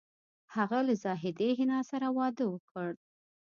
[0.55, 2.89] هغه له زاهدې حنا سره واده وکړ